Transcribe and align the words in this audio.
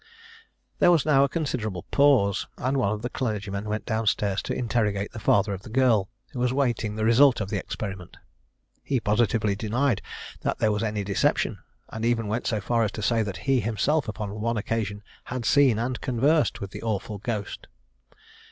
There 0.79 0.89
was 0.89 1.05
now 1.05 1.23
a 1.23 1.29
considerable 1.29 1.83
pause, 1.91 2.47
and 2.57 2.75
one 2.75 2.91
of 2.91 3.03
the 3.03 3.09
clergymen 3.11 3.65
went 3.69 3.85
down 3.85 4.07
stairs 4.07 4.41
to 4.41 4.53
interrogate 4.57 5.11
the 5.11 5.19
father 5.19 5.53
of 5.53 5.61
the 5.61 5.69
girl, 5.69 6.09
who 6.31 6.39
was 6.39 6.51
waiting 6.51 6.95
the 6.95 7.05
result 7.05 7.39
of 7.39 7.51
the 7.51 7.59
experiment. 7.59 8.17
He 8.81 8.99
positively 8.99 9.53
denied 9.55 10.01
that 10.39 10.57
there 10.57 10.71
was 10.71 10.81
any 10.81 11.03
deception, 11.03 11.59
and 11.89 12.03
even 12.03 12.25
went 12.25 12.47
so 12.47 12.59
far 12.59 12.81
as 12.83 12.91
to 12.93 13.03
say 13.03 13.21
that 13.21 13.37
he 13.45 13.59
himself, 13.59 14.07
upon 14.07 14.41
one 14.41 14.57
occasion, 14.57 15.03
had 15.25 15.45
seen 15.45 15.77
and 15.77 16.01
conversed 16.01 16.61
with 16.61 16.71
the 16.71 16.81
awful 16.81 17.19
ghost. 17.19 17.67